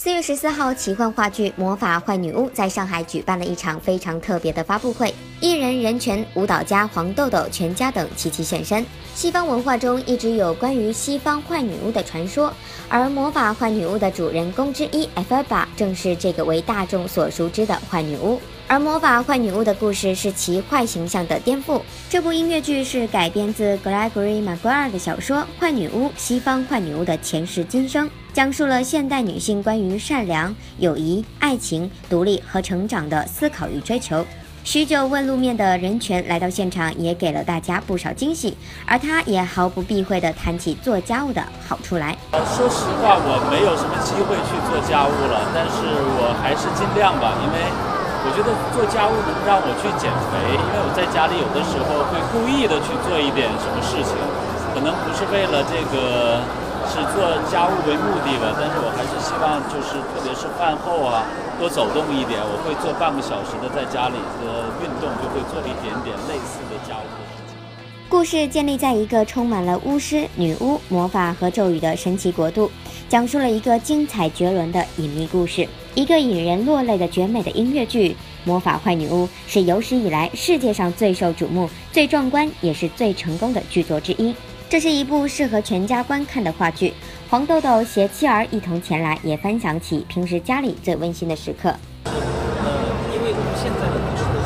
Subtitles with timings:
[0.00, 8.86] 四月十四号，奇幻话剧《魔法坏女巫》在上海举办了一场非常特别的发布会，艺人任泉、舞蹈家黄豆豆全家等齐齐现身。
[9.16, 12.54] 西方文化中一直有关于西方坏女巫的传说，
[12.88, 18.40] 而魔法坏女巫的主人公之一艾菲巴正是这个为大众所熟知的坏女巫。
[18.70, 21.80] 而魔法坏女巫的故事是其坏形象的颠覆。
[22.10, 28.06] 这部音乐剧是改编自 Gregory Maguire 的小说《坏女巫：西方坏女巫的前世今生》。
[28.34, 34.22] 讲述了现代女性关于善良、友谊、爱情、独立和成长的思考与追求。
[34.64, 38.54] 许久未露面的任泉来到现场，也给了大家不少惊喜。
[38.84, 42.14] 而他也毫不避讳地谈起做家务的好处来。
[42.32, 45.80] 说实话，我没有什么机会去做家务了，但是
[46.20, 47.58] 我还是尽量吧，因为
[48.24, 50.56] 我觉得做家务能让我去减肥。
[50.56, 54.14] 因为我在家里有的时候会故意的去做一点什么事情，
[54.74, 56.40] 可能不是为了这个。
[56.88, 57.20] 是做
[57.52, 61.20] 家务为目的吧，但是我还是希望，就是特别是饭后啊，
[61.60, 62.40] 多走动一点。
[62.40, 67.04] 我会做半个小时的在家里的运动，就会做一点点类似的家务。
[68.10, 72.70] 故事建立在一个充满了巫师、女巫、魔法和咒语的神奇国度，
[73.06, 75.68] 讲述了一个精彩绝伦的隐秘故事。
[75.94, 78.12] 一个引人落泪的绝美的音乐剧
[78.44, 84.34] 《魔法坏女巫》是有史以来世界上最受瞩目、最壮观也是最成功的剧作之一。
[84.70, 86.94] 这是一部适合全家观看的话剧。
[87.28, 91.74] 黄豆豆携妻儿一同前来，也分享起平时家里最温馨的时刻。
[92.04, 92.12] 呃，
[93.14, 94.37] 因为我们现在的，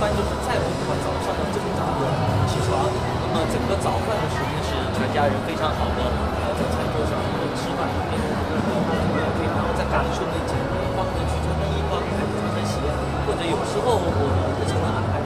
[0.00, 2.08] 一般就是在我们早上的挣扎着
[2.48, 2.88] 起床，
[3.20, 6.00] 那么整个早饭的时间是全家人非常好的
[6.40, 12.80] 呃在餐桌上，因为吃饭可以，然后可以，然后再感受那件衣服，帮着去穿衣服，帮孩子穿双鞋，
[13.28, 14.24] 或者有时候我们
[14.56, 15.19] 日常的安排。